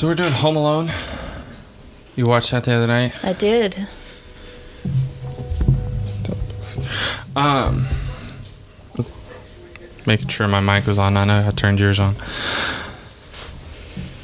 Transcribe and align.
So 0.00 0.06
we're 0.06 0.14
doing 0.14 0.32
Home 0.32 0.56
Alone. 0.56 0.90
You 2.16 2.24
watched 2.24 2.52
that 2.52 2.64
the 2.64 2.72
other 2.72 2.86
night. 2.86 3.22
I 3.22 3.34
did. 3.34 3.86
Um, 7.36 7.86
making 10.06 10.28
sure 10.28 10.48
my 10.48 10.60
mic 10.60 10.86
was 10.86 10.98
on. 10.98 11.18
I 11.18 11.26
know 11.26 11.46
I 11.46 11.50
turned 11.50 11.80
yours 11.80 12.00
on. 12.00 12.14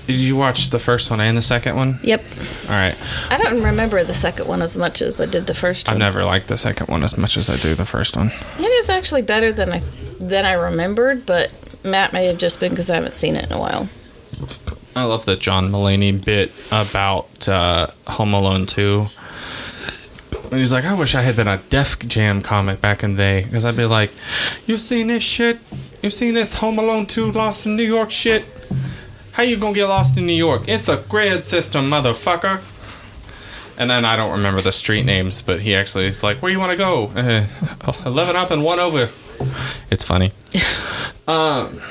Did 0.07 0.17
you 0.17 0.35
watch 0.35 0.71
the 0.71 0.79
first 0.79 1.11
one 1.11 1.21
and 1.21 1.37
the 1.37 1.43
second 1.43 1.77
one? 1.77 1.99
Yep. 2.03 2.25
All 2.65 2.71
right. 2.71 2.97
I 3.29 3.37
don't 3.37 3.63
remember 3.63 4.03
the 4.03 4.15
second 4.15 4.49
one 4.49 4.63
as 4.63 4.79
much 4.79 5.03
as 5.03 5.21
I 5.21 5.27
did 5.27 5.47
the 5.47 5.55
first 5.55 5.89
one. 5.89 5.97
I've 5.97 6.01
never 6.01 6.25
liked 6.25 6.49
the 6.49 6.57
second 6.57 6.89
one 6.89 7.05
as 7.05 7.19
much 7.19 7.37
as 7.37 7.51
I 7.51 7.57
do 7.57 7.75
the 7.75 7.85
first 7.85 8.17
one. 8.17 8.33
It 8.59 8.63
is 8.63 8.89
actually 8.89 9.21
better 9.21 9.53
than 9.53 9.75
I 9.75 9.81
than 10.21 10.47
I 10.47 10.55
remembered, 10.55 11.27
but 11.27 11.53
Matt 11.85 12.15
may 12.15 12.25
have 12.29 12.39
just 12.39 12.61
been 12.61 12.71
because 12.71 12.89
I 12.89 12.95
haven't 12.95 13.17
seen 13.17 13.37
it 13.37 13.45
in 13.45 13.53
a 13.53 13.61
while. 13.61 13.91
I 14.97 15.05
love 15.05 15.27
the 15.27 15.37
John 15.37 15.71
Mulaney 15.71 16.25
bit 16.25 16.51
about 16.73 17.47
uh, 17.47 17.89
Home 18.07 18.33
Alone 18.33 18.65
2. 18.65 19.07
And 20.45 20.55
he's 20.55 20.73
like, 20.73 20.87
I 20.87 20.95
wish 20.95 21.15
I 21.15 21.21
had 21.21 21.37
been 21.37 21.47
a 21.47 21.59
Def 21.69 21.99
Jam 21.99 22.41
comic 22.41 22.81
back 22.81 23.05
in 23.05 23.13
the 23.13 23.19
day. 23.19 23.43
Because 23.43 23.67
I'd 23.67 23.77
be 23.77 23.85
like, 23.85 24.11
You've 24.65 24.81
seen 24.81 25.09
this 25.09 25.23
shit? 25.23 25.59
You've 26.03 26.15
seen 26.15 26.33
this 26.33 26.55
Home 26.61 26.79
Alone 26.79 27.05
2 27.05 27.31
Lost 27.33 27.67
in 27.67 27.77
New 27.77 27.83
York 27.83 28.11
shit? 28.11 28.47
How 29.33 29.43
you 29.43 29.59
gonna 29.59 29.75
get 29.75 29.85
lost 29.85 30.17
in 30.17 30.25
New 30.25 30.33
York? 30.33 30.63
It's 30.67 30.89
a 30.89 30.97
grid 31.11 31.45
system, 31.45 31.91
motherfucker. 31.91 32.63
And 33.77 33.91
then 33.91 34.07
I 34.07 34.17
don't 34.17 34.33
remember 34.33 34.63
the 34.63 34.73
street 34.73 35.05
names, 35.05 35.43
but 35.43 35.61
he 35.61 35.75
actually 35.75 36.07
is 36.07 36.23
like, 36.23 36.39
Where 36.41 36.51
you 36.51 36.59
wanna 36.59 36.75
go? 36.75 37.09
Uh, 37.09 37.45
11 38.07 38.35
up 38.35 38.51
and 38.51 38.65
1 38.65 38.79
over. 38.79 39.11
It's 39.91 40.05
funny. 40.05 40.33
um. 41.29 41.83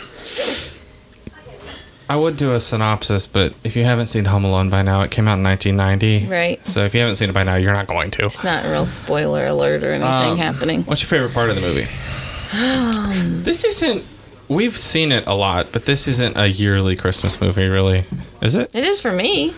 I 2.08 2.16
would 2.16 2.38
do 2.38 2.54
a 2.54 2.60
synopsis, 2.60 3.26
but 3.26 3.54
if 3.64 3.76
you 3.76 3.84
haven't 3.84 4.08
seen 4.08 4.26
Home 4.26 4.46
Alone 4.46 4.70
by 4.70 4.84
now, 4.84 5.02
it 5.02 5.10
came 5.12 5.28
out 5.28 5.38
in 5.40 5.44
1990. 5.44 6.28
Right. 6.32 6.66
So 6.68 6.84
if 6.86 6.94
you 6.94 7.00
haven't 7.02 7.16
seen 7.16 7.30
it 7.30 7.34
by 7.34 7.44
now, 7.44 7.56
you're 7.56 7.74
not 7.74 7.88
going 7.88 8.12
to. 8.12 8.26
It's 8.26 8.44
not 8.44 8.64
a 8.66 8.70
real 8.70 8.86
spoiler 8.86 9.48
alert 9.48 9.84
or 9.84 9.92
anything 9.92 10.32
Um, 10.34 10.38
happening. 10.38 10.84
What's 10.84 11.02
your 11.02 11.08
favorite 11.08 11.34
part 11.34 11.50
of 11.50 11.56
the 11.56 11.62
movie? 11.62 11.88
this 13.44 13.64
isn't. 13.64 14.04
We've 14.48 14.78
seen 14.78 15.12
it 15.12 15.26
a 15.26 15.34
lot, 15.34 15.68
but 15.72 15.86
this 15.86 16.08
isn't 16.08 16.38
a 16.38 16.46
yearly 16.48 16.96
Christmas 16.96 17.42
movie, 17.42 17.68
really. 17.68 18.06
Is 18.42 18.56
it? 18.56 18.70
It 18.76 18.84
is 18.84 19.02
for 19.02 19.12
me. 19.12 19.56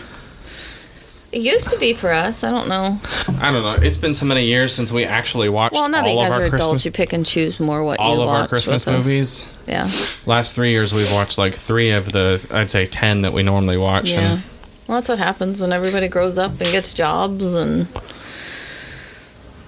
It 1.30 1.42
used 1.42 1.68
to 1.68 1.78
be 1.78 1.92
for 1.92 2.10
us. 2.10 2.42
I 2.42 2.50
don't 2.50 2.68
know. 2.68 2.98
I 3.40 3.52
don't 3.52 3.62
know. 3.62 3.76
It's 3.86 3.98
been 3.98 4.14
so 4.14 4.24
many 4.24 4.46
years 4.46 4.74
since 4.74 4.90
we 4.90 5.04
actually 5.04 5.50
watched 5.50 5.74
Well, 5.74 5.88
now 5.88 6.02
that 6.02 6.08
all 6.08 6.22
you 6.24 6.28
guys 6.30 6.38
are 6.38 6.54
adults, 6.54 6.86
you 6.86 6.90
pick 6.90 7.12
and 7.12 7.26
choose 7.26 7.60
more 7.60 7.84
what 7.84 8.00
you 8.00 8.04
all 8.06 8.22
of 8.22 8.28
watch 8.28 8.40
our 8.42 8.48
Christmas 8.48 8.86
movies. 8.86 9.54
Yeah. 9.66 9.88
Last 10.24 10.54
three 10.54 10.70
years, 10.70 10.94
we've 10.94 11.12
watched 11.12 11.36
like 11.36 11.52
three 11.54 11.90
of 11.90 12.12
the, 12.12 12.46
I'd 12.50 12.70
say, 12.70 12.86
ten 12.86 13.22
that 13.22 13.34
we 13.34 13.42
normally 13.42 13.76
watch. 13.76 14.10
Yeah. 14.12 14.20
And 14.20 14.42
Well, 14.86 14.96
that's 14.96 15.10
what 15.10 15.18
happens 15.18 15.60
when 15.60 15.70
everybody 15.70 16.08
grows 16.08 16.38
up 16.38 16.52
and 16.52 16.60
gets 16.72 16.94
jobs 16.94 17.54
and. 17.54 17.86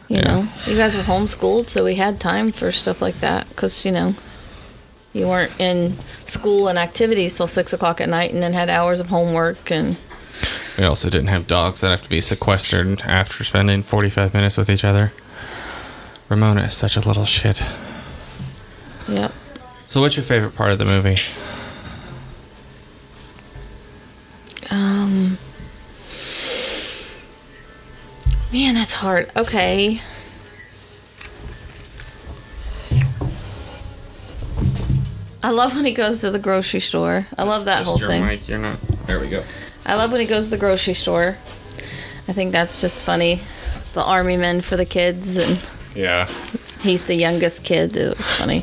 You 0.08 0.17
Yeah. 0.17 0.22
know, 0.22 0.48
you 0.67 0.77
guys 0.77 0.97
were 0.97 1.02
homeschooled, 1.02 1.67
so 1.67 1.84
we 1.84 1.95
had 1.97 2.19
time 2.19 2.50
for 2.52 2.72
stuff 2.72 3.00
like 3.02 3.20
that 3.20 3.48
because, 3.50 3.84
you 3.84 3.92
know, 3.92 4.14
you 5.12 5.28
weren't 5.28 5.52
in 5.61 5.98
school 6.24 6.67
and 6.69 6.78
activities 6.78 7.36
till 7.36 7.47
six 7.47 7.72
o'clock 7.72 8.00
at 8.00 8.08
night 8.08 8.33
and 8.33 8.42
then 8.42 8.55
had 8.55 8.70
hours 8.70 8.98
of 9.00 9.08
homework 9.08 9.70
and. 9.70 9.98
We 10.79 10.85
also 10.85 11.11
didn't 11.11 11.29
have 11.29 11.47
dogs 11.47 11.81
that 11.81 11.91
have 11.91 12.03
to 12.03 12.09
be 12.09 12.21
sequestered 12.21 13.03
after 13.03 13.45
spending 13.45 13.83
45 13.83 14.35
minutes 14.35 14.57
with 14.57 14.71
each 14.71 14.85
other. 14.85 15.13
Ramona 16.29 16.63
is 16.63 16.75
such 16.75 16.97
a 16.97 17.01
little 17.01 17.25
shit. 17.25 17.63
Yep. 19.09 19.33
So, 19.87 20.01
what's 20.01 20.17
your 20.17 20.25
favorite 20.25 20.55
part 20.55 20.71
of 20.71 20.79
the 20.79 20.85
movie? 20.85 21.17
Um. 24.71 25.39
Man, 28.53 28.75
that's 28.75 28.95
hard. 28.95 29.30
Okay. 29.36 30.01
I 35.42 35.51
love 35.51 35.75
when 35.75 35.85
he 35.85 35.92
goes 35.92 36.20
to 36.20 36.30
the 36.30 36.39
grocery 36.39 36.80
store. 36.80 37.27
I 37.36 37.45
love 37.45 37.64
that 37.64 37.86
whole 37.86 37.98
thing. 37.98 38.25
mic. 38.25 38.48
You're 38.48 38.59
not. 38.59 38.80
There 39.07 39.19
we 39.19 39.29
go. 39.29 39.42
I 39.86 39.95
love 39.96 40.13
when 40.13 40.20
he 40.20 40.27
goes 40.27 40.46
to 40.46 40.51
the 40.51 40.58
grocery 40.58 40.95
store. 40.95 41.36
I 42.29 42.33
think 42.33 42.52
that's 42.52 42.80
just 42.80 43.05
funny. 43.05 43.41
The 43.95 44.02
army 44.02 44.36
men 44.36 44.61
for 44.61 44.77
the 44.77 44.85
kids, 44.85 45.36
and 45.36 45.58
Yeah. 45.95 46.29
he's 46.80 47.07
the 47.07 47.17
youngest 47.17 47.64
kid. 47.64 47.96
It 47.96 48.17
was 48.17 48.30
funny. 48.33 48.63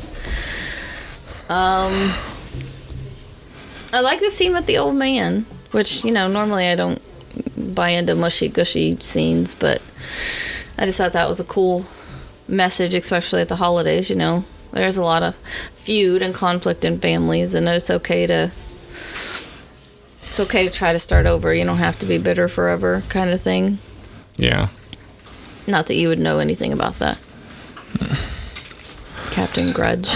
Um, 1.50 2.12
I 3.92 4.00
like 4.00 4.20
the 4.20 4.30
scene 4.30 4.52
with 4.52 4.66
the 4.66 4.78
old 4.78 4.96
man, 4.96 5.46
which 5.72 6.04
you 6.04 6.12
know 6.12 6.28
normally 6.28 6.66
I 6.68 6.74
don't 6.76 7.00
buy 7.74 7.90
into 7.90 8.14
mushy 8.14 8.48
gushy 8.48 8.96
scenes, 9.00 9.54
but 9.54 9.80
I 10.78 10.84
just 10.86 10.98
thought 10.98 11.12
that 11.12 11.28
was 11.28 11.40
a 11.40 11.44
cool 11.44 11.86
message, 12.46 12.94
especially 12.94 13.40
at 13.42 13.48
the 13.48 13.56
holidays. 13.56 14.08
You 14.10 14.16
know, 14.16 14.44
there's 14.72 14.96
a 14.96 15.02
lot 15.02 15.22
of 15.22 15.34
feud 15.76 16.22
and 16.22 16.34
conflict 16.34 16.84
in 16.84 16.98
families, 16.98 17.54
and 17.54 17.66
it's 17.68 17.90
okay 17.90 18.26
to 18.26 18.50
it's 20.28 20.38
okay 20.40 20.68
to 20.68 20.70
try 20.70 20.92
to 20.92 20.98
start 20.98 21.24
over. 21.24 21.54
You 21.54 21.64
don't 21.64 21.78
have 21.78 21.98
to 22.00 22.06
be 22.06 22.18
bitter 22.18 22.48
forever, 22.48 23.02
kind 23.08 23.30
of 23.30 23.40
thing. 23.40 23.78
Yeah. 24.36 24.68
Not 25.66 25.86
that 25.86 25.94
you 25.94 26.08
would 26.08 26.18
know 26.18 26.38
anything 26.38 26.72
about 26.72 26.96
that. 26.96 27.18
Captain 29.30 29.72
Grudge. 29.72 30.14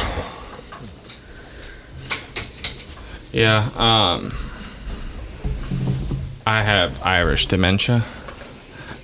Yeah. 3.32 3.68
Um. 3.74 4.32
I 6.46 6.62
have 6.62 7.02
Irish 7.02 7.46
dementia. 7.46 8.04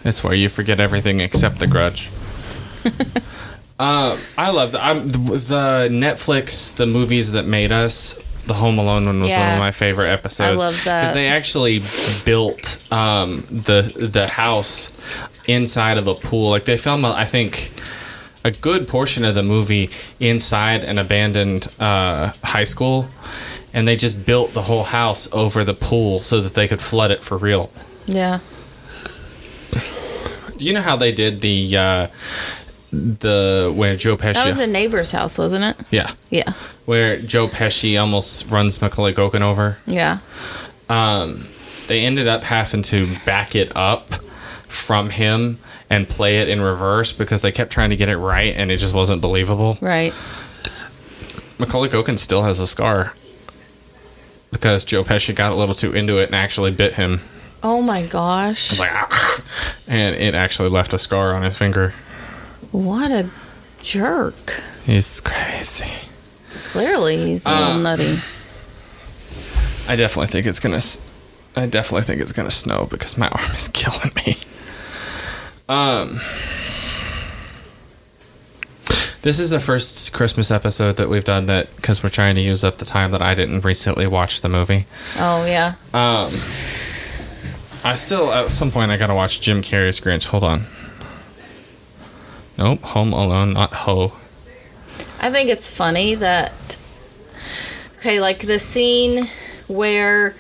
It's 0.05 0.23
where 0.23 0.35
you 0.35 0.49
forget 0.49 0.81
everything 0.81 1.21
except 1.21 1.59
the 1.61 1.67
grudge. 1.67 2.11
uh, 3.79 4.19
I 4.39 4.51
love 4.51 4.73
the, 4.73 4.85
I'm, 4.85 5.09
the 5.11 5.19
the 5.19 5.89
Netflix 5.91 6.75
the 6.75 6.87
movies 6.87 7.33
that 7.33 7.47
made 7.47 7.73
us. 7.73 8.19
The 8.49 8.55
Home 8.55 8.79
Alone 8.79 9.05
one 9.05 9.21
was 9.21 9.31
one 9.31 9.53
of 9.55 9.59
my 9.59 9.71
favorite 9.71 10.09
episodes. 10.09 10.59
I 10.61 10.65
love 10.65 10.83
that. 10.85 11.01
because 11.03 11.15
they 11.15 11.29
actually 11.29 11.83
built 12.25 12.83
um, 12.91 13.45
the 13.51 13.83
the 14.13 14.27
house 14.27 14.93
inside 15.47 15.99
of 15.99 16.09
a 16.09 16.15
pool. 16.15 16.51
Like 16.51 16.65
they 16.65 16.77
filmed, 16.79 17.05
I 17.05 17.25
think, 17.25 17.71
a 18.45 18.51
good 18.51 18.89
portion 18.89 19.25
of 19.25 19.35
the 19.35 19.43
movie 19.43 19.91
inside 20.19 20.83
an 20.85 20.99
abandoned 20.99 21.69
uh, 21.79 22.33
high 22.43 22.65
school, 22.65 23.09
and 23.75 23.87
they 23.87 23.97
just 23.97 24.25
built 24.25 24.55
the 24.55 24.63
whole 24.63 24.85
house 24.85 25.29
over 25.33 25.63
the 25.65 25.75
pool 25.75 26.19
so 26.19 26.41
that 26.41 26.55
they 26.55 26.67
could 26.67 26.81
flood 26.81 27.11
it 27.11 27.23
for 27.23 27.37
real. 27.37 27.71
Yeah. 28.07 28.41
Do 30.57 30.65
you 30.65 30.73
know 30.73 30.83
how 30.83 30.97
they 30.97 31.13
did 31.13 31.41
the 31.41 31.77
uh, 31.77 32.07
the 32.93 33.73
where 33.75 33.97
Joe 33.97 34.17
Pesci? 34.17 34.35
That 34.35 34.47
was 34.47 34.57
the 34.57 34.67
neighbor's 34.67 35.11
house, 35.13 35.37
wasn't 35.39 35.65
it? 35.65 35.87
yeah, 35.91 36.11
Yeah. 36.31 36.53
where 36.87 37.19
Joe 37.21 37.47
Pesci 37.49 38.01
almost 38.01 38.47
runs 38.51 38.81
Macaulay 38.81 39.13
Culkin 39.13 39.43
over. 39.43 39.79
Yeah. 39.87 40.19
um, 40.89 41.47
they 41.87 42.05
ended 42.05 42.27
up 42.27 42.43
having 42.45 42.83
to 42.83 43.07
back 43.25 43.55
it 43.55 43.73
up 43.77 44.15
from 44.67 45.11
him 45.11 45.59
and 45.91 46.07
play 46.09 46.39
it 46.41 46.49
in 46.49 46.61
reverse 46.61 47.13
because 47.15 47.41
they 47.41 47.51
kept 47.53 47.73
trying 47.73 47.91
to 47.91 47.97
get 47.97 48.09
it 48.11 48.17
right 48.19 48.55
and 48.55 48.71
it 48.71 48.77
just 48.77 48.93
wasn't 48.95 49.23
believable. 49.23 49.79
Right. 49.81 50.13
Macaulay 51.59 51.89
Culkin 51.89 52.19
still 52.19 52.43
has 52.43 52.61
a 52.61 52.67
scar 52.67 53.15
because 54.53 54.85
Joe 54.85 55.03
Pesci 55.05 55.35
got 55.35 55.53
a 55.53 55.55
little 55.55 55.75
too 55.75 55.93
into 55.93 56.19
it 56.19 56.27
and 56.27 56.35
actually 56.35 56.71
bit 56.71 56.95
him. 56.95 57.21
Oh 57.63 57.83
my 57.83 58.07
gosh. 58.07 58.79
Like, 58.79 58.91
"Ah," 58.93 59.41
and 59.89 60.15
it 60.15 60.35
actually 60.35 60.69
left 60.69 60.93
a 60.95 60.99
scar 60.99 61.35
on 61.35 61.43
his 61.43 61.57
finger. 61.59 61.93
What 62.73 63.11
a 63.11 63.31
jerk. 63.83 64.61
He's 64.85 65.21
crazy. 65.21 65.91
Clearly, 66.73 67.17
he's 67.17 67.47
a 67.47 67.51
little 67.51 67.65
Uh, 67.75 67.79
nutty. 67.79 68.19
I 69.89 69.97
definitely 69.97 70.27
think 70.29 70.47
it's 70.47 70.61
gonna. 70.61 70.77
s- 70.79 70.99
I 71.57 71.67
definitely 71.67 72.03
think 72.05 72.21
it's 72.21 72.33
gonna 72.33 72.51
snow 72.51 72.87
because 72.91 73.17
my 73.17 73.29
arm 73.33 73.51
is 73.55 73.69
killing 73.69 74.13
me. 74.27 74.39
Um, 75.69 76.21
this 79.23 79.39
is 79.39 79.51
the 79.51 79.61
first 79.61 80.13
Christmas 80.13 80.51
episode 80.51 80.97
that 80.97 81.09
we've 81.09 81.25
done 81.25 81.47
that 81.47 81.75
because 81.77 82.03
we're 82.03 82.09
trying 82.09 82.35
to 82.37 82.41
use 82.41 82.65
up 82.65 82.79
the 82.79 82.85
time 82.85 83.11
that 83.11 83.21
I 83.23 83.35
didn't 83.35 83.63
recently 83.65 84.07
watch 84.07 84.41
the 84.41 84.49
movie. 84.49 84.87
Oh, 85.19 85.45
yeah. 85.45 85.75
Um, 85.93 86.33
I 87.85 87.95
still 87.95 88.33
at 88.33 88.51
some 88.51 88.71
point 88.71 88.91
I 88.91 88.97
gotta 88.97 89.15
watch 89.15 89.41
Jim 89.41 89.61
Carrey's 89.63 90.01
Grinch. 90.01 90.27
Hold 90.27 90.45
on. 90.45 90.67
Nope, 92.59 92.83
Home 92.83 93.13
Alone, 93.13 93.53
not 93.53 93.73
Ho. 93.73 94.13
I 95.21 95.31
think 95.31 95.49
it's 95.49 95.71
funny 95.71 96.17
that 96.17 96.77
okay, 97.99 98.21
like 98.21 98.41
the 98.41 98.59
scene 98.59 99.29
where 99.69 100.35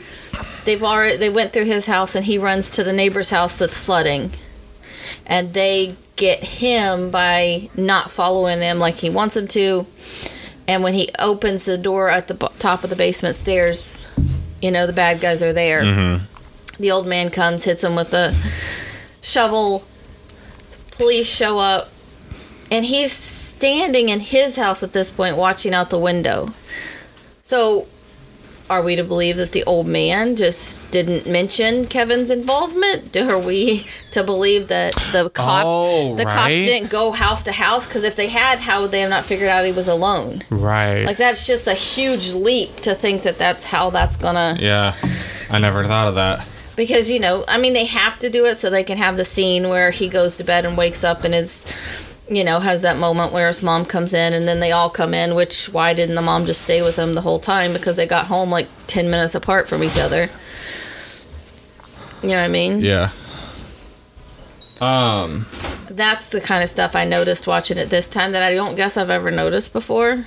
they've 0.65 0.82
already 0.82 1.17
they 1.17 1.31
went 1.31 1.53
through 1.53 1.65
his 1.67 1.87
house 1.87 2.15
and 2.17 2.25
he 2.25 2.37
runs 2.37 2.73
to 2.73 2.82
the 2.85 2.93
neighbor's 2.93 3.31
house 3.31 3.56
that's 3.56 3.79
flooding, 3.79 4.32
and 5.26 5.55
they 5.55 5.94
get 6.17 6.41
him 6.41 7.11
by 7.12 7.70
not 7.76 8.11
following 8.11 8.59
him 8.59 8.81
like 8.81 8.97
he 8.97 9.11
wants 9.11 9.37
him 9.37 9.47
to, 9.47 9.87
and 10.67 10.82
when 10.82 10.94
he 10.94 11.09
opens 11.20 11.65
the 11.65 11.79
door 11.79 12.11
at 12.11 12.26
the 12.26 12.35
top 12.59 12.82
of 12.82 12.91
the 12.91 12.97
basement 12.97 13.37
stairs, 13.37 14.11
You 14.61 14.70
know, 14.73 14.87
the 14.87 14.93
bad 14.93 15.20
guys 15.20 15.43
are 15.43 15.53
there. 15.53 15.82
Mm-hmm. 15.82 16.25
The 16.82 16.91
old 16.91 17.06
man 17.06 17.31
comes, 17.31 17.65
hits 17.65 17.85
him 17.85 17.94
with 17.94 18.12
a 18.12 18.35
shovel. 19.20 19.85
Police 20.93 21.29
show 21.29 21.59
up, 21.59 21.91
and 22.70 22.85
he's 22.85 23.12
standing 23.12 24.09
in 24.09 24.20
his 24.20 24.56
house 24.56 24.82
at 24.82 24.93
this 24.93 25.11
point, 25.11 25.37
watching 25.37 25.75
out 25.75 25.91
the 25.91 25.99
window. 25.99 26.49
So, 27.43 27.87
are 28.70 28.82
we 28.82 28.97
to 28.97 29.05
believe 29.05 29.38
that 29.38 29.53
the 29.53 29.65
old 29.65 29.87
man 29.87 30.37
just 30.37 30.91
didn't 30.91 31.26
mention 31.26 31.87
Kevin's 31.87 32.31
involvement? 32.31 33.17
Are 33.17 33.38
we 33.38 33.87
to 34.12 34.23
believe 34.23 34.69
that 34.69 34.93
the 35.12 35.31
cops 35.31 35.65
Oh, 35.67 36.15
the 36.17 36.25
cops 36.25 36.53
didn't 36.53 36.91
go 36.91 37.11
house 37.12 37.44
to 37.44 37.53
house? 37.53 37.87
Because 37.87 38.05
if 38.05 38.17
they 38.17 38.29
had, 38.29 38.59
how 38.59 38.82
would 38.82 38.91
they 38.91 39.00
have 39.00 39.09
not 39.09 39.25
figured 39.25 39.49
out 39.49 39.65
he 39.65 39.73
was 39.73 39.88
alone? 39.88 40.43
Right. 40.50 41.05
Like 41.05 41.17
that's 41.17 41.47
just 41.47 41.67
a 41.67 41.73
huge 41.73 42.35
leap 42.35 42.76
to 42.81 42.94
think 42.94 43.23
that 43.23 43.38
that's 43.38 43.65
how 43.65 43.88
that's 43.88 44.19
gonna. 44.19 44.56
yeah. 44.61 44.94
I 45.50 45.59
never 45.59 45.85
thought 45.85 46.09
of 46.09 46.17
that. 46.17 46.50
Because 46.76 47.11
you 47.11 47.19
know, 47.20 47.44
I 47.49 47.56
mean, 47.59 47.73
they 47.73 47.87
have 47.87 48.19
to 48.19 48.29
do 48.31 48.44
it 48.44 48.59
so 48.59 48.69
they 48.69 48.85
can 48.85 48.99
have 48.99 49.17
the 49.17 49.25
scene 49.25 49.69
where 49.70 49.91
he 49.91 50.09
goes 50.09 50.37
to 50.37 50.44
bed 50.44 50.65
and 50.67 50.76
wakes 50.76 51.03
up 51.05 51.25
and 51.25 51.35
is, 51.35 51.65
you 52.28 52.44
know, 52.44 52.60
has 52.60 52.82
that 52.82 52.98
moment 52.98 53.32
where 53.32 53.46
his 53.48 53.62
mom 53.62 53.84
comes 53.84 54.12
in 54.12 54.32
and 54.34 54.46
then 54.46 54.60
they 54.60 54.72
all 54.72 54.90
come 54.90 55.14
in. 55.14 55.34
Which 55.34 55.66
why 55.66 55.94
didn't 55.94 56.14
the 56.14 56.22
mom 56.22 56.46
just 56.46 56.62
stay 56.62 56.82
with 56.82 56.96
him 56.96 57.14
the 57.14 57.20
whole 57.20 57.38
time? 57.38 57.72
Because 57.72 57.96
they 57.96 58.06
got 58.06 58.26
home 58.26 58.50
like 58.50 58.69
ten 58.86 59.10
minutes 59.10 59.34
apart 59.34 59.69
from 59.69 59.82
each 59.82 59.98
other. 59.98 60.28
You 62.22 62.28
know 62.30 62.36
what 62.36 62.44
I 62.44 62.48
mean? 62.48 62.80
Yeah. 62.80 63.10
Um. 64.80 65.46
That's 65.90 66.28
the 66.30 66.40
kind 66.40 66.62
of 66.62 66.69
stuff 66.69 66.94
I 66.94 67.04
noticed 67.04 67.46
watching 67.46 67.78
it 67.78 67.90
this 67.90 68.08
time 68.08 68.32
that 68.32 68.42
I 68.42 68.54
don't 68.54 68.76
guess 68.76 68.96
I've 68.96 69.10
ever 69.10 69.31
noticed 69.31 69.72
before. 69.72 70.26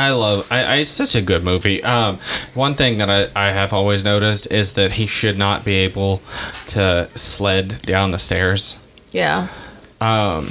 I 0.00 0.12
love. 0.12 0.50
I, 0.50 0.64
I. 0.64 0.76
It's 0.76 0.90
such 0.90 1.14
a 1.14 1.20
good 1.20 1.44
movie. 1.44 1.82
Um. 1.84 2.18
One 2.54 2.74
thing 2.74 2.98
that 2.98 3.10
I, 3.10 3.48
I 3.48 3.52
have 3.52 3.72
always 3.72 4.02
noticed 4.02 4.50
is 4.50 4.72
that 4.72 4.92
he 4.92 5.06
should 5.06 5.36
not 5.36 5.64
be 5.64 5.74
able 5.74 6.22
to 6.68 7.08
sled 7.14 7.82
down 7.82 8.10
the 8.10 8.18
stairs. 8.18 8.80
Yeah. 9.12 9.48
Um. 10.00 10.48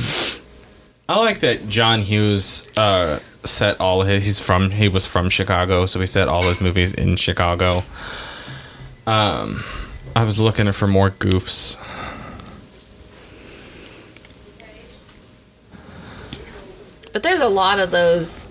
I 1.07 1.19
like 1.19 1.39
that 1.39 1.67
John 1.67 2.01
Hughes 2.01 2.69
uh 2.77 3.19
set 3.43 3.81
all 3.81 4.03
his. 4.03 4.23
He's 4.23 4.39
from. 4.39 4.69
He 4.69 4.87
was 4.87 5.07
from 5.07 5.29
Chicago, 5.29 5.87
so 5.87 5.99
he 5.99 6.05
set 6.05 6.27
all 6.27 6.43
his 6.43 6.61
movies 6.61 6.93
in 6.93 7.15
Chicago. 7.15 7.83
Um. 9.07 9.63
I 10.15 10.23
was 10.25 10.39
looking 10.39 10.71
for 10.71 10.87
more 10.87 11.11
goofs. 11.11 11.77
There's 17.39 17.51
a 17.51 17.53
lot 17.53 17.79
of 17.79 17.91
those. 17.91 18.47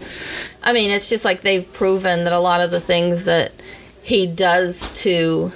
I 0.63 0.73
mean, 0.73 0.91
it's 0.91 1.09
just 1.09 1.25
like 1.25 1.43
they've 1.43 1.71
proven 1.75 2.25
that 2.25 2.33
a 2.33 2.39
lot 2.41 2.61
of 2.61 2.71
the 2.71 2.81
things 2.81 3.25
that 3.25 3.53
he 4.03 4.27
does 4.27 4.93
to 5.03 5.53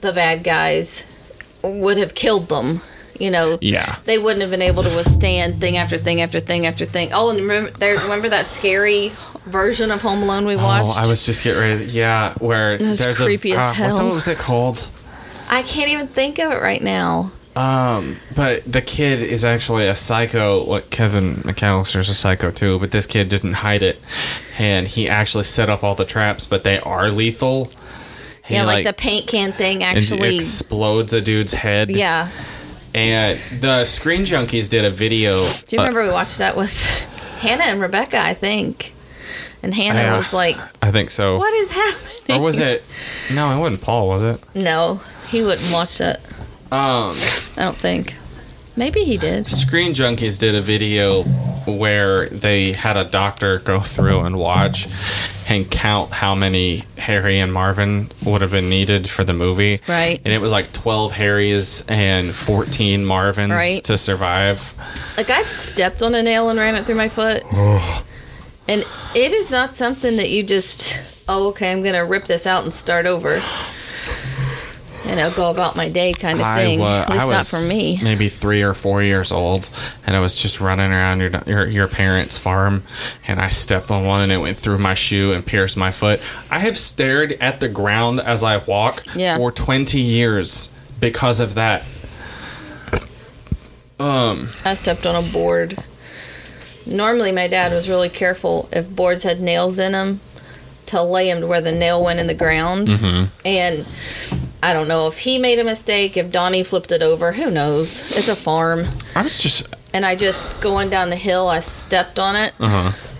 the 0.00 0.12
bad 0.12 0.44
guys 0.44 1.04
would 1.62 1.96
have 1.96 2.14
killed 2.14 2.48
them. 2.48 2.80
You 3.18 3.30
know, 3.30 3.58
Yeah. 3.60 3.96
they 4.06 4.18
wouldn't 4.18 4.42
have 4.42 4.50
been 4.50 4.60
able 4.62 4.82
to 4.82 4.88
withstand 4.90 5.60
thing 5.60 5.76
after 5.76 5.96
thing 5.96 6.20
after 6.20 6.40
thing 6.40 6.66
after 6.66 6.84
thing. 6.84 7.10
Oh, 7.12 7.30
and 7.30 7.38
remember, 7.40 7.70
there, 7.78 7.96
remember 7.96 8.28
that 8.30 8.44
scary 8.44 9.12
version 9.46 9.92
of 9.92 10.02
Home 10.02 10.22
Alone 10.24 10.46
we 10.46 10.56
watched? 10.56 10.98
Oh, 10.98 11.02
I 11.04 11.08
was 11.08 11.24
just 11.24 11.44
getting 11.44 11.60
ready. 11.60 11.84
To, 11.86 11.90
Yeah, 11.92 12.34
where 12.34 12.76
was 12.76 12.98
there's 12.98 13.18
creepy 13.20 13.52
a. 13.52 13.58
as 13.60 13.78
uh, 13.78 13.84
What's, 13.84 14.00
what 14.00 14.14
was 14.14 14.26
it 14.28 14.38
called? 14.38 14.88
I 15.48 15.62
can't 15.62 15.90
even 15.90 16.08
think 16.08 16.40
of 16.40 16.50
it 16.50 16.60
right 16.60 16.82
now. 16.82 17.30
Um, 17.56 18.16
but 18.34 18.64
the 18.70 18.82
kid 18.82 19.20
is 19.22 19.44
actually 19.44 19.86
a 19.86 19.94
psycho. 19.94 20.64
What 20.64 20.90
Kevin 20.90 21.36
McAllister's 21.36 22.08
a 22.08 22.14
psycho 22.14 22.50
too, 22.50 22.78
but 22.80 22.90
this 22.90 23.06
kid 23.06 23.28
didn't 23.28 23.54
hide 23.54 23.82
it, 23.82 24.00
and 24.58 24.88
he 24.88 25.08
actually 25.08 25.44
set 25.44 25.70
up 25.70 25.84
all 25.84 25.94
the 25.94 26.04
traps, 26.04 26.46
but 26.46 26.64
they 26.64 26.80
are 26.80 27.10
lethal. 27.10 27.70
He, 28.44 28.54
yeah, 28.54 28.64
like, 28.64 28.84
the 28.84 28.92
paint 28.92 29.26
can 29.28 29.52
thing 29.52 29.82
actually. 29.84 30.36
explodes 30.36 31.12
a 31.12 31.20
dude's 31.20 31.54
head. 31.54 31.90
yeah. 31.90 32.28
and 32.94 33.38
the 33.60 33.84
Screen 33.84 34.22
Junkies 34.22 34.68
did 34.68 34.84
a 34.84 34.90
video. 34.90 35.36
Do 35.66 35.76
you 35.76 35.80
uh, 35.80 35.84
remember 35.84 36.02
we 36.02 36.10
watched 36.10 36.38
that 36.38 36.56
with 36.56 36.76
Hannah 37.38 37.64
and 37.64 37.80
Rebecca? 37.80 38.18
I 38.18 38.34
think. 38.34 38.92
And 39.62 39.72
Hannah 39.72 40.14
was 40.16 40.34
like, 40.34 40.58
I 40.82 40.90
think 40.90 41.10
so. 41.10 41.38
"What 41.38 41.54
is 41.54 41.70
happening?" 41.70 42.38
Or 42.38 42.42
was 42.42 42.58
it? 42.58 42.82
No, 43.32 43.56
it 43.56 43.58
wasn't 43.60 43.82
Paul, 43.82 44.08
was 44.08 44.22
it? 44.22 44.44
No, 44.54 45.00
he 45.28 45.42
wouldn't 45.42 45.72
watch 45.72 45.98
that. 45.98 46.20
Um. 46.70 47.14
I 47.56 47.62
don't 47.62 47.76
think. 47.76 48.14
Maybe 48.76 49.04
he 49.04 49.16
did. 49.16 49.46
Screen 49.46 49.94
Junkies 49.94 50.38
did 50.38 50.56
a 50.56 50.60
video 50.60 51.22
where 51.64 52.28
they 52.28 52.72
had 52.72 52.96
a 52.96 53.04
doctor 53.04 53.60
go 53.60 53.78
through 53.80 54.20
and 54.22 54.36
watch 54.36 54.88
and 55.48 55.70
count 55.70 56.10
how 56.10 56.34
many 56.34 56.82
Harry 56.98 57.38
and 57.38 57.52
Marvin 57.52 58.10
would 58.24 58.40
have 58.40 58.50
been 58.50 58.68
needed 58.68 59.08
for 59.08 59.22
the 59.22 59.32
movie. 59.32 59.80
Right. 59.86 60.20
And 60.24 60.34
it 60.34 60.40
was 60.40 60.50
like 60.50 60.72
12 60.72 61.12
Harrys 61.12 61.84
and 61.88 62.34
14 62.34 63.04
Marvins 63.04 63.50
Right. 63.50 63.84
to 63.84 63.96
survive. 63.96 64.74
Like 65.16 65.30
I've 65.30 65.46
stepped 65.48 66.02
on 66.02 66.14
a 66.16 66.22
nail 66.22 66.48
and 66.48 66.58
ran 66.58 66.74
it 66.74 66.84
through 66.84 66.96
my 66.96 67.08
foot, 67.08 67.44
and 68.68 68.84
it 69.14 69.32
is 69.32 69.50
not 69.52 69.76
something 69.76 70.16
that 70.16 70.30
you 70.30 70.42
just. 70.42 71.00
Oh, 71.28 71.48
okay. 71.50 71.70
I'm 71.70 71.82
gonna 71.84 72.04
rip 72.04 72.24
this 72.24 72.44
out 72.46 72.64
and 72.64 72.74
start 72.74 73.06
over. 73.06 73.40
You 75.06 75.16
know, 75.16 75.30
go 75.32 75.50
about 75.50 75.76
my 75.76 75.88
day 75.90 76.12
kind 76.14 76.40
of 76.40 76.46
thing. 76.56 76.80
wa- 76.80 77.02
At 77.02 77.10
least 77.10 77.26
I 77.26 77.30
not 77.30 77.46
for 77.46 77.60
me. 77.68 77.98
maybe 78.02 78.28
three 78.30 78.62
or 78.62 78.72
four 78.72 79.02
years 79.02 79.30
old, 79.30 79.68
and 80.06 80.16
I 80.16 80.20
was 80.20 80.40
just 80.40 80.60
running 80.60 80.90
around 80.90 81.20
your, 81.20 81.30
your 81.46 81.66
your 81.66 81.88
parents' 81.88 82.38
farm, 82.38 82.84
and 83.26 83.38
I 83.38 83.48
stepped 83.48 83.90
on 83.90 84.04
one, 84.04 84.22
and 84.22 84.32
it 84.32 84.38
went 84.38 84.56
through 84.56 84.78
my 84.78 84.94
shoe 84.94 85.32
and 85.32 85.44
pierced 85.44 85.76
my 85.76 85.90
foot. 85.90 86.20
I 86.50 86.60
have 86.60 86.78
stared 86.78 87.32
at 87.32 87.60
the 87.60 87.68
ground 87.68 88.20
as 88.20 88.42
I 88.42 88.56
walk 88.56 89.04
Yeah. 89.14 89.36
for 89.36 89.52
twenty 89.52 90.00
years 90.00 90.70
because 91.00 91.38
of 91.38 91.54
that. 91.54 91.82
Um, 94.00 94.50
I 94.64 94.74
stepped 94.74 95.06
on 95.06 95.22
a 95.22 95.26
board. 95.32 95.78
Normally, 96.86 97.30
my 97.32 97.46
dad 97.48 97.72
was 97.72 97.88
really 97.88 98.08
careful 98.08 98.68
if 98.72 98.88
boards 98.88 99.22
had 99.22 99.40
nails 99.40 99.78
in 99.78 99.92
them 99.92 100.20
to 100.86 101.02
lay 101.02 101.28
them 101.30 101.40
to 101.40 101.46
where 101.46 101.60
the 101.60 101.72
nail 101.72 102.02
went 102.04 102.20
in 102.20 102.26
the 102.26 102.34
ground. 102.34 102.88
Mm-hmm. 102.88 103.24
And 103.46 103.86
I 104.64 104.72
don't 104.72 104.88
know 104.88 105.08
if 105.08 105.18
he 105.18 105.38
made 105.38 105.58
a 105.58 105.64
mistake, 105.64 106.16
if 106.16 106.32
Donnie 106.32 106.62
flipped 106.62 106.90
it 106.90 107.02
over. 107.02 107.32
Who 107.32 107.50
knows? 107.50 108.16
It's 108.16 108.28
a 108.28 108.34
farm. 108.34 108.86
I 109.14 109.20
was 109.20 109.38
just 109.42 109.66
And 109.92 110.06
I 110.06 110.16
just, 110.16 110.42
going 110.62 110.88
down 110.88 111.10
the 111.10 111.16
hill, 111.16 111.48
I 111.48 111.60
stepped 111.60 112.18
on 112.18 112.34
it. 112.34 112.54
uh 112.58 112.90
huh. 112.90 113.10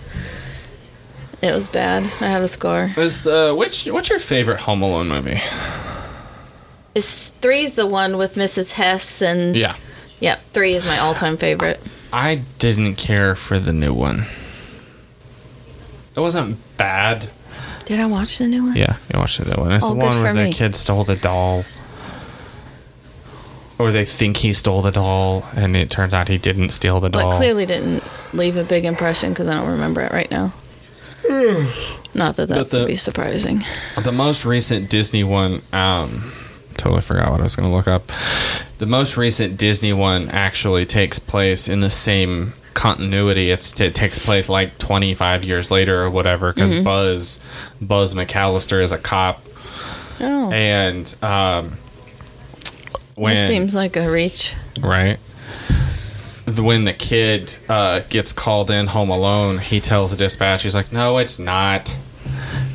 It 1.43 1.53
was 1.53 1.67
bad. 1.67 2.01
I 2.19 2.27
have 2.29 2.41
a 2.41 2.47
scar. 2.47 2.91
Is 2.97 3.21
the 3.21 3.53
which 3.55 3.85
what's 3.85 4.09
your 4.09 4.17
favorite 4.17 4.61
Home 4.61 4.81
Alone 4.81 5.07
movie? 5.07 5.39
Is 6.95 7.29
three's 7.41 7.75
the 7.75 7.85
one 7.85 8.17
with 8.17 8.33
Mrs. 8.35 8.73
Hess 8.73 9.21
and 9.21 9.55
Yeah, 9.55 9.75
yeah, 10.19 10.35
three 10.53 10.73
is 10.73 10.87
my 10.87 10.97
all-time 10.97 11.37
favorite. 11.37 11.79
I 12.11 12.41
didn't 12.57 12.95
care 12.95 13.35
for 13.35 13.59
the 13.59 13.73
new 13.73 13.93
one. 13.93 14.25
It 16.15 16.21
wasn't 16.21 16.57
bad. 16.77 17.29
Did 17.85 17.99
I 17.99 18.05
watch 18.07 18.37
the 18.39 18.47
new 18.47 18.63
one? 18.65 18.75
Yeah, 18.75 18.97
you 19.13 19.19
watched 19.19 19.43
the 19.43 19.59
one. 19.59 19.71
It's 19.71 19.85
Oh, 19.85 19.89
the 19.89 19.95
good 19.95 20.03
one 20.03 20.21
where 20.23 20.31
for 20.33 20.37
the 20.39 20.45
me. 20.45 20.53
kid 20.53 20.75
stole 20.75 21.03
the 21.03 21.15
doll. 21.15 21.65
Or 23.77 23.91
they 23.91 24.05
think 24.05 24.37
he 24.37 24.53
stole 24.53 24.81
the 24.81 24.91
doll, 24.91 25.45
and 25.55 25.75
it 25.75 25.89
turns 25.89 26.13
out 26.13 26.29
he 26.29 26.37
didn't 26.37 26.69
steal 26.69 26.99
the 27.01 27.09
doll. 27.09 27.31
But 27.31 27.37
clearly 27.37 27.65
didn't 27.65 28.03
leave 28.33 28.55
a 28.57 28.63
big 28.63 28.85
impression 28.85 29.29
because 29.33 29.47
I 29.49 29.53
don't 29.55 29.69
remember 29.69 30.01
it 30.01 30.11
right 30.11 30.31
now. 30.31 30.53
Not 32.13 32.37
that 32.37 32.47
that's 32.47 32.71
the- 32.71 32.79
to 32.79 32.85
be 32.85 32.95
surprising. 32.95 33.63
The 34.01 34.11
most 34.13 34.45
recent 34.45 34.89
Disney 34.89 35.23
one, 35.25 35.61
um, 35.73 36.31
totally 36.77 37.01
forgot 37.01 37.31
what 37.31 37.41
I 37.41 37.43
was 37.43 37.55
going 37.57 37.67
to 37.69 37.75
look 37.75 37.87
up. 37.89 38.09
The 38.77 38.85
most 38.85 39.17
recent 39.17 39.57
Disney 39.57 39.91
one 39.91 40.29
actually 40.29 40.85
takes 40.85 41.19
place 41.19 41.67
in 41.67 41.81
the 41.81 41.89
same 41.89 42.53
continuity. 42.75 43.49
It's 43.49 43.79
it 43.81 43.95
takes 43.95 44.19
place 44.19 44.47
like 44.49 44.77
25 44.77 45.43
years 45.43 45.71
later 45.71 46.03
or 46.03 46.09
whatever 46.11 46.53
because 46.53 46.71
Mm-hmm. 46.71 46.83
Buzz 46.83 47.39
Buzz 47.81 48.13
McAllister 48.13 48.83
is 48.83 48.91
a 48.91 48.97
cop 48.99 49.41
Oh, 50.21 50.51
and 50.51 51.13
um 51.23 51.77
when 53.15 53.35
that 53.37 53.47
seems 53.47 53.73
like 53.75 53.95
a 53.97 54.09
reach. 54.11 54.53
right 54.81 55.17
when 56.57 56.85
the 56.85 56.93
kid 56.93 57.55
uh, 57.67 58.01
gets 58.09 58.31
called 58.31 58.69
in 58.69 58.87
home 58.87 59.09
alone 59.09 59.57
he 59.57 59.79
tells 59.81 60.11
the 60.11 60.17
dispatch 60.17 60.61
he's 60.63 60.75
like 60.75 60.91
no 60.91 61.17
it's 61.17 61.39
not 61.39 61.97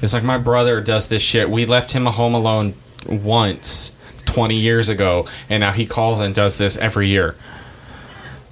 it's 0.03 0.13
like 0.13 0.25
my 0.25 0.39
brother 0.39 0.81
does 0.81 1.07
this 1.09 1.23
shit 1.23 1.49
we 1.49 1.65
left 1.65 1.93
him 1.93 2.07
a 2.07 2.11
home 2.11 2.35
alone 2.35 2.75
once 3.09 3.97
20 4.27 4.57
years 4.57 4.89
ago 4.89 5.27
and 5.49 5.61
now 5.61 5.73
he 5.73 5.87
calls 5.87 6.19
and 6.21 6.35
does 6.35 6.57
this 6.59 6.77
every 6.79 7.07
year 7.09 7.37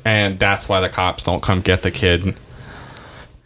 and 0.09 0.39
that's 0.39 0.69
why 0.69 0.81
the 0.81 0.89
cops 0.89 1.23
don't 1.25 1.43
come 1.43 1.61
get 1.61 1.83
the 1.83 1.91
kid 1.91 2.35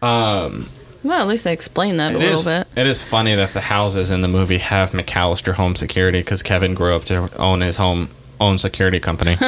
um 0.01 0.69
Well, 1.05 1.21
at 1.21 1.27
least 1.29 1.47
I 1.47 1.51
explained 1.51 1.99
that 2.01 2.15
a 2.15 2.19
little 2.19 2.39
is, 2.39 2.45
bit. 2.45 2.67
it 2.77 2.87
is 2.87 3.03
funny 3.03 3.35
that 3.35 3.53
the 3.53 3.61
houses 3.61 4.11
in 4.11 4.21
the 4.23 4.29
movie 4.29 4.59
have 4.59 4.93
McAllister 4.93 5.55
Home 5.55 5.75
Security 5.77 6.21
because 6.21 6.43
Kevin 6.43 6.75
grew 6.75 6.95
up 6.95 7.05
to 7.05 7.29
own 7.39 7.61
his 7.61 7.77
home 7.77 8.09
own 8.41 8.59
security 8.59 9.01
company. 9.01 9.37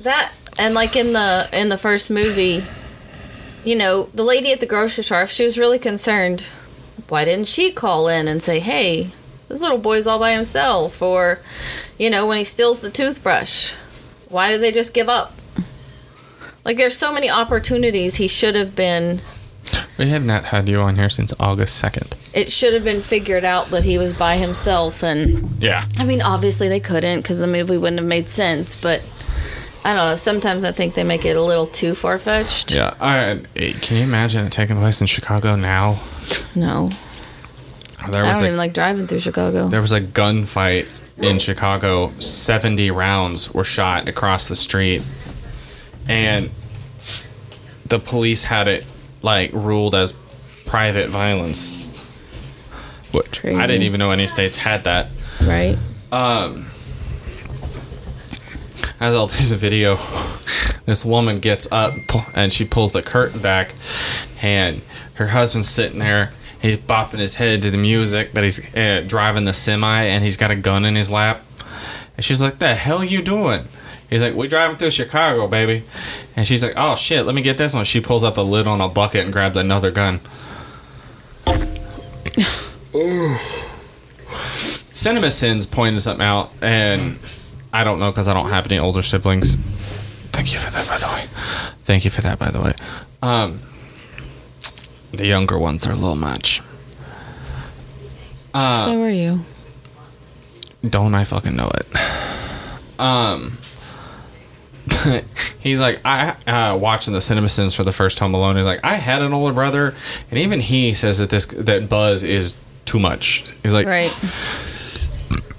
That 0.00 0.32
and 0.58 0.74
like 0.74 0.94
in 0.94 1.12
the 1.12 1.48
in 1.52 1.68
the 1.68 1.76
first 1.78 2.10
movie, 2.10 2.64
you 3.64 3.74
know, 3.76 4.04
the 4.14 4.22
lady 4.22 4.52
at 4.52 4.60
the 4.60 4.66
grocery 4.66 5.02
store, 5.02 5.22
if 5.22 5.30
she 5.30 5.44
was 5.44 5.58
really 5.58 5.78
concerned, 5.80 6.48
why 7.08 7.24
didn't 7.24 7.48
she 7.48 7.72
call 7.72 8.06
in 8.08 8.28
and 8.28 8.40
say, 8.42 8.60
hey, 8.60 9.10
this 9.48 9.60
little 9.60 9.78
boy's 9.78 10.06
all 10.06 10.20
by 10.20 10.32
himself? 10.32 11.02
Or, 11.02 11.40
you 11.98 12.08
know, 12.10 12.26
when 12.26 12.38
he 12.38 12.44
steals 12.44 12.80
the 12.82 12.90
toothbrush, 12.90 13.74
why 14.28 14.52
do 14.52 14.58
they 14.58 14.70
just 14.70 14.94
give 14.94 15.08
up? 15.08 15.32
Like, 16.66 16.78
there's 16.78 16.98
so 16.98 17.12
many 17.12 17.30
opportunities 17.30 18.16
he 18.16 18.26
should 18.26 18.56
have 18.56 18.74
been. 18.74 19.20
We 19.98 20.08
have 20.08 20.24
not 20.24 20.46
had 20.46 20.68
you 20.68 20.80
on 20.80 20.96
here 20.96 21.08
since 21.08 21.32
August 21.38 21.80
2nd. 21.80 22.14
It 22.34 22.50
should 22.50 22.74
have 22.74 22.82
been 22.82 23.02
figured 23.02 23.44
out 23.44 23.66
that 23.68 23.84
he 23.84 23.98
was 23.98 24.18
by 24.18 24.36
himself. 24.36 25.04
And, 25.04 25.48
Yeah. 25.60 25.84
I 25.96 26.04
mean, 26.04 26.20
obviously 26.22 26.68
they 26.68 26.80
couldn't 26.80 27.18
because 27.18 27.38
the 27.38 27.46
movie 27.46 27.76
wouldn't 27.76 28.00
have 28.00 28.08
made 28.08 28.28
sense. 28.28 28.74
But, 28.74 29.04
I 29.84 29.94
don't 29.94 30.10
know. 30.10 30.16
Sometimes 30.16 30.64
I 30.64 30.72
think 30.72 30.94
they 30.94 31.04
make 31.04 31.24
it 31.24 31.36
a 31.36 31.40
little 31.42 31.66
too 31.66 31.94
far 31.94 32.18
fetched. 32.18 32.74
Yeah. 32.74 32.94
I, 33.00 33.38
eh, 33.54 33.72
can 33.80 33.98
you 33.98 34.02
imagine 34.02 34.44
it 34.44 34.50
taking 34.50 34.76
place 34.76 35.00
in 35.00 35.06
Chicago 35.06 35.54
now? 35.54 36.00
No. 36.56 36.88
There 38.10 38.24
I 38.24 38.32
don't 38.32 38.42
a, 38.42 38.46
even 38.46 38.56
like 38.56 38.72
driving 38.72 39.06
through 39.06 39.20
Chicago. 39.20 39.68
there 39.68 39.80
was 39.80 39.92
a 39.92 40.00
gunfight 40.00 40.86
in 41.18 41.38
Chicago. 41.38 42.10
70 42.18 42.90
rounds 42.90 43.54
were 43.54 43.64
shot 43.64 44.08
across 44.08 44.48
the 44.48 44.56
street. 44.56 45.02
And 46.08 46.50
the 47.86 47.98
police 47.98 48.44
had 48.44 48.68
it 48.68 48.84
like 49.22 49.52
ruled 49.52 49.94
as 49.94 50.12
private 50.66 51.08
violence. 51.08 51.84
Which 53.12 53.44
I 53.44 53.66
didn't 53.66 53.82
even 53.82 53.98
know 53.98 54.10
any 54.10 54.26
states 54.26 54.56
had 54.56 54.84
that. 54.84 55.08
Right? 55.40 55.78
Um, 56.12 56.66
as 59.00 59.14
all 59.14 59.26
a 59.26 59.56
video, 59.56 59.96
this 60.86 61.04
woman 61.04 61.38
gets 61.38 61.70
up 61.70 61.92
and 62.34 62.52
she 62.52 62.64
pulls 62.64 62.92
the 62.92 63.02
curtain 63.02 63.40
back, 63.40 63.74
and 64.42 64.82
her 65.14 65.28
husband's 65.28 65.68
sitting 65.68 65.98
there. 65.98 66.32
He's 66.60 66.78
bopping 66.78 67.18
his 67.18 67.34
head 67.34 67.62
to 67.62 67.70
the 67.70 67.78
music, 67.78 68.30
but 68.32 68.42
he's 68.42 68.74
uh, 68.74 69.04
driving 69.06 69.44
the 69.44 69.52
semi 69.52 70.02
and 70.04 70.24
he's 70.24 70.36
got 70.36 70.50
a 70.50 70.56
gun 70.56 70.84
in 70.84 70.94
his 70.94 71.10
lap. 71.10 71.42
And 72.16 72.24
she's 72.24 72.40
like, 72.40 72.58
"The 72.58 72.74
hell 72.74 73.04
you 73.04 73.22
doing?" 73.22 73.64
He's 74.10 74.22
like, 74.22 74.34
"We 74.34 74.48
driving 74.48 74.76
through 74.76 74.90
Chicago, 74.90 75.46
baby." 75.48 75.82
And 76.36 76.46
she's 76.46 76.62
like, 76.62 76.74
"Oh 76.76 76.94
shit, 76.94 77.26
let 77.26 77.34
me 77.34 77.42
get 77.42 77.58
this 77.58 77.74
one." 77.74 77.84
She 77.84 78.00
pulls 78.00 78.24
out 78.24 78.34
the 78.34 78.44
lid 78.44 78.66
on 78.66 78.80
a 78.80 78.88
bucket 78.88 79.24
and 79.24 79.32
grabs 79.32 79.56
another 79.56 79.90
gun. 79.90 80.20
Cinema 84.92 85.30
Sins 85.30 85.66
pointed 85.66 86.00
something 86.00 86.24
out, 86.24 86.50
and 86.62 87.18
I 87.72 87.84
don't 87.84 87.98
know 87.98 88.10
because 88.10 88.28
I 88.28 88.34
don't 88.34 88.50
have 88.50 88.66
any 88.66 88.78
older 88.78 89.02
siblings. 89.02 89.56
Thank 90.32 90.52
you 90.52 90.58
for 90.58 90.70
that, 90.70 90.86
by 90.88 90.98
the 90.98 91.06
way. 91.06 91.24
Thank 91.80 92.04
you 92.04 92.10
for 92.10 92.22
that, 92.22 92.38
by 92.38 92.50
the 92.50 92.60
way. 92.60 92.72
Um, 93.22 93.60
the 95.12 95.26
younger 95.26 95.58
ones 95.58 95.86
are 95.86 95.92
a 95.92 95.94
little 95.94 96.16
much. 96.16 96.62
Uh, 98.54 98.84
so 98.84 99.02
are 99.02 99.10
you. 99.10 99.40
don't 100.88 101.14
I 101.14 101.24
fucking 101.24 101.54
know 101.56 101.70
it? 101.74 101.86
Um, 102.98 103.58
he's 105.60 105.80
like, 105.80 106.00
I 106.04 106.30
uh, 106.46 106.76
watching 106.78 107.12
the 107.12 107.18
CinemaSins 107.20 107.74
for 107.74 107.82
the 107.84 107.92
first 107.92 108.18
time 108.18 108.34
alone. 108.34 108.56
He's 108.56 108.66
like, 108.66 108.80
I 108.84 108.94
had 108.96 109.22
an 109.22 109.32
older 109.32 109.52
brother, 109.54 109.94
and 110.30 110.38
even 110.38 110.60
he 110.60 110.94
says 110.94 111.18
that 111.18 111.30
this 111.30 111.46
that 111.46 111.88
Buzz 111.88 112.22
is 112.24 112.54
too 112.84 112.98
much. 113.00 113.50
He's 113.62 113.74
like, 113.74 113.86
Right. 113.86 114.10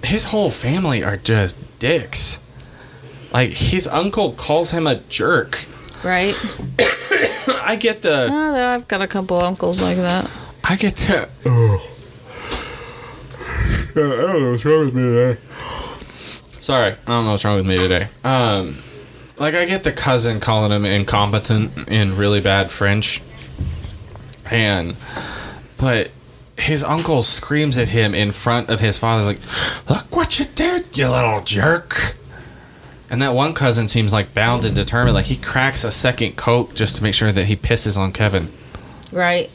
his 0.04 0.26
whole 0.26 0.50
family 0.50 1.04
are 1.04 1.18
just 1.18 1.58
dicks. 1.80 2.40
Like 3.34 3.52
his 3.52 3.88
uncle 3.88 4.32
calls 4.34 4.72
him 4.72 4.88
a 4.88 4.96
jerk. 4.96 5.66
Right. 6.04 6.34
I 7.50 7.76
get 7.80 8.02
the 8.02 8.28
Oh, 8.32 8.66
I've 8.70 8.88
got 8.88 9.02
a 9.02 9.08
couple 9.08 9.38
uncles 9.42 9.82
like 9.82 9.98
that. 9.98 10.30
I 10.64 10.76
get 10.78 10.96
that. 10.96 11.30
oh. 11.46 11.92
I 13.92 14.00
don't 14.00 14.42
know 14.44 14.52
what's 14.52 14.64
wrong 14.64 14.86
with 14.86 14.94
me 14.94 15.02
today. 15.04 15.42
Sorry, 16.60 16.92
I 16.92 16.96
don't 17.08 17.26
know 17.26 17.32
what's 17.32 17.44
wrong 17.46 17.56
with 17.58 17.66
me 17.66 17.78
today. 17.78 18.08
Um 18.24 18.78
like 19.40 19.56
I 19.56 19.66
get 19.66 19.84
the 19.84 19.92
cousin 19.92 20.40
calling 20.40 20.72
him 20.72 20.86
incompetent 20.86 21.88
in 21.88 22.18
really 22.18 22.42
bad 22.42 22.72
French. 22.72 23.22
And 24.50 24.96
but 25.78 26.12
his 26.58 26.84
uncle 26.84 27.22
screams 27.22 27.78
at 27.78 27.90
him 27.90 28.16
in 28.16 28.32
front 28.32 28.70
of 28.70 28.80
his 28.80 28.98
father 28.98 29.24
like, 29.24 29.40
"Look 29.90 30.16
what 30.16 30.40
you 30.40 30.46
did, 30.56 30.98
you 30.98 31.10
little 31.10 31.42
jerk." 31.42 32.16
And 33.10 33.22
that 33.22 33.34
one 33.34 33.54
cousin 33.54 33.88
seems 33.88 34.12
like 34.12 34.34
bound 34.34 34.66
and 34.66 34.76
determined. 34.76 35.14
Like 35.14 35.26
he 35.26 35.38
cracks 35.38 35.84
a 35.84 35.92
second 35.92 36.36
coke 36.36 36.76
just 36.76 36.98
to 36.98 37.04
make 37.04 37.14
sure 37.14 37.32
that 37.32 37.46
he 37.46 37.56
pisses 37.56 37.98
on 37.98 38.12
Kevin. 38.12 38.50
Right. 39.12 39.50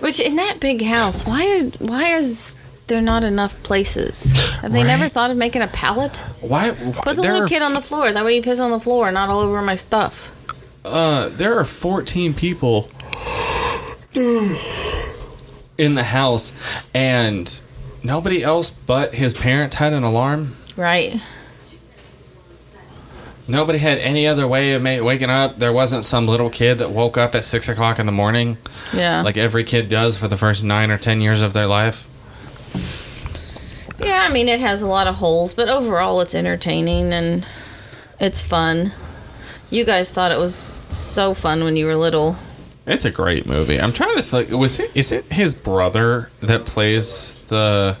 Which 0.00 0.18
in 0.18 0.34
that 0.36 0.58
big 0.58 0.82
house, 0.82 1.24
why 1.24 1.44
are 1.58 1.64
why 1.84 2.14
is 2.14 2.58
there 2.88 2.98
are 2.98 3.02
not 3.02 3.24
enough 3.24 3.60
places? 3.62 4.32
Have 4.60 4.72
they 4.72 4.82
never 4.82 5.08
thought 5.08 5.30
of 5.30 5.36
making 5.36 5.62
a 5.62 5.68
pallet? 5.68 6.16
Why? 6.40 6.70
Put 6.72 7.16
the 7.16 7.22
little 7.22 7.48
kid 7.48 7.62
on 7.62 7.72
the 7.74 7.80
floor. 7.80 8.12
That 8.12 8.24
way 8.24 8.36
you 8.36 8.42
piss 8.42 8.60
on 8.60 8.70
the 8.70 8.80
floor, 8.80 9.10
not 9.12 9.28
all 9.30 9.40
over 9.40 9.62
my 9.62 9.74
stuff. 9.74 10.30
Uh, 10.84 11.28
there 11.30 11.58
are 11.58 11.64
14 11.64 12.34
people 12.34 12.88
in 15.78 15.92
the 15.94 16.04
house, 16.04 16.52
and 16.92 17.60
nobody 18.02 18.42
else 18.42 18.70
but 18.70 19.14
his 19.14 19.32
parents 19.34 19.76
had 19.76 19.92
an 19.92 20.02
alarm. 20.02 20.56
Right. 20.76 21.20
Nobody 23.48 23.78
had 23.78 23.98
any 23.98 24.26
other 24.26 24.46
way 24.46 24.72
of 24.74 24.82
waking 24.82 25.30
up. 25.30 25.58
There 25.58 25.72
wasn't 25.72 26.04
some 26.04 26.26
little 26.26 26.48
kid 26.50 26.78
that 26.78 26.90
woke 26.90 27.18
up 27.18 27.34
at 27.34 27.44
six 27.44 27.68
o'clock 27.68 27.98
in 27.98 28.06
the 28.06 28.12
morning, 28.12 28.56
Yeah. 28.92 29.22
like 29.22 29.36
every 29.36 29.64
kid 29.64 29.88
does 29.88 30.16
for 30.16 30.28
the 30.28 30.36
first 30.36 30.62
nine 30.64 30.90
or 30.90 30.98
ten 30.98 31.20
years 31.20 31.42
of 31.42 31.52
their 31.52 31.66
life. 31.66 32.06
Yeah, 34.32 34.40
I 34.40 34.44
mean 34.44 34.48
it 34.48 34.60
has 34.60 34.82
a 34.82 34.86
lot 34.86 35.06
of 35.06 35.16
holes, 35.16 35.54
but 35.54 35.68
overall 35.68 36.20
it's 36.20 36.34
entertaining 36.34 37.12
and 37.12 37.46
it's 38.20 38.42
fun. 38.42 38.92
You 39.70 39.84
guys 39.84 40.10
thought 40.10 40.32
it 40.32 40.38
was 40.38 40.54
so 40.54 41.34
fun 41.34 41.64
when 41.64 41.76
you 41.76 41.86
were 41.86 41.96
little. 41.96 42.36
It's 42.86 43.04
a 43.04 43.10
great 43.10 43.46
movie. 43.46 43.80
I'm 43.80 43.92
trying 43.92 44.16
to 44.16 44.22
think. 44.22 44.50
Was 44.50 44.78
it? 44.78 44.90
Is 44.94 45.12
it 45.12 45.24
his 45.26 45.54
brother 45.54 46.30
that 46.40 46.66
plays 46.66 47.34
the 47.48 47.96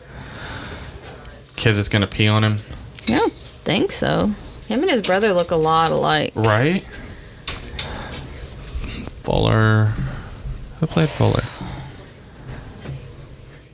kid 1.56 1.74
that's 1.74 1.88
gonna 1.88 2.06
pee 2.06 2.28
on 2.28 2.42
him? 2.42 2.56
I 3.08 3.18
don't 3.18 3.32
think 3.32 3.92
so. 3.92 4.32
Him 4.66 4.82
and 4.82 4.90
his 4.90 5.02
brother 5.02 5.32
look 5.32 5.50
a 5.50 5.56
lot 5.56 5.92
alike. 5.92 6.32
Right? 6.34 6.82
Fuller. 9.22 9.92
Who 10.80 10.86
played 10.86 11.10
Fuller? 11.10 11.44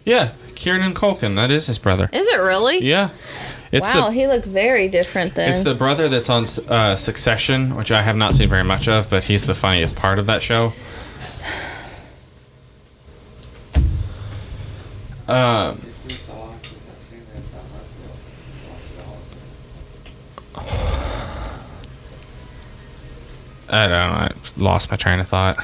Yeah, 0.04 0.32
Kieran 0.58 0.92
Culkin. 0.92 1.36
That 1.36 1.50
is 1.50 1.66
his 1.66 1.78
brother. 1.78 2.10
Is 2.12 2.26
it 2.26 2.38
really? 2.38 2.80
Yeah. 2.80 3.10
It's 3.70 3.88
wow, 3.94 4.06
the 4.06 4.12
he 4.12 4.26
looked 4.26 4.46
very 4.46 4.88
different 4.88 5.34
then. 5.34 5.50
it's 5.50 5.60
the 5.60 5.74
brother 5.74 6.08
that's 6.08 6.28
on 6.30 6.44
uh, 6.68 6.96
Succession, 6.96 7.76
which 7.76 7.92
I 7.92 8.02
have 8.02 8.16
not 8.16 8.34
seen 8.34 8.48
very 8.48 8.64
much 8.64 8.88
of, 8.88 9.08
but 9.08 9.24
he's 9.24 9.46
the 9.46 9.54
funniest 9.54 9.94
part 9.94 10.18
of 10.18 10.26
that 10.26 10.42
show. 10.42 10.72
Um, 15.28 15.82
I 23.68 23.86
don't 23.86 23.90
know. 23.90 24.16
I 24.16 24.32
lost 24.56 24.90
my 24.90 24.96
train 24.96 25.20
of 25.20 25.28
thought. 25.28 25.62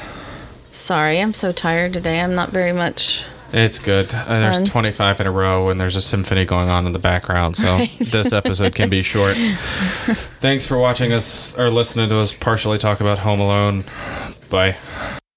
Sorry, 0.71 1.19
I'm 1.21 1.33
so 1.33 1.53
tired 1.53 1.95
today. 1.95 2.21
I'm 2.21 2.35
not 2.35 2.51
very 2.51 2.73
much. 2.73 3.25
It's 3.53 3.79
good. 3.79 4.13
Uh, 4.13 4.25
there's 4.41 4.57
Fun. 4.57 4.65
25 4.67 5.21
in 5.21 5.27
a 5.27 5.31
row, 5.31 5.69
and 5.71 5.81
there's 5.81 5.95
a 5.97 6.01
symphony 6.03 6.45
going 6.45 6.71
on 6.71 6.87
in 6.87 6.93
the 6.93 6.99
background, 6.99 7.57
so 7.57 7.77
Right. 7.79 7.91
this 8.01 8.33
episode 8.33 8.75
can 8.75 8.89
be 8.91 9.03
short. 9.03 9.37
Thanks 10.41 10.67
for 10.67 10.77
watching 10.79 11.13
us 11.13 11.57
or 11.59 11.71
listening 11.71 12.09
to 12.09 12.19
us 12.19 12.33
partially 12.33 12.79
talk 12.79 13.01
about 13.01 13.19
Home 13.21 13.41
Alone. 13.41 13.85
Bye. 14.51 14.77